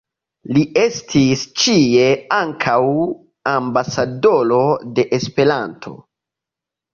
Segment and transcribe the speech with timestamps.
[0.55, 2.07] Li estis ĉie
[2.37, 2.77] ankaŭ
[3.53, 4.63] "ambasadoro
[5.01, 5.95] de Esperanto.